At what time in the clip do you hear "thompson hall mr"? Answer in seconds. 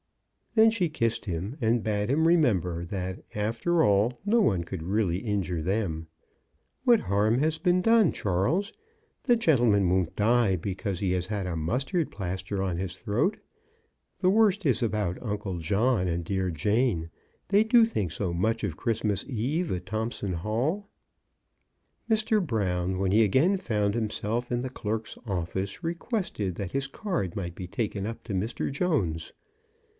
22.49-22.75